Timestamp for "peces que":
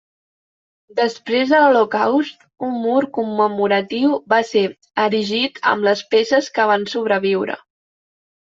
6.17-6.69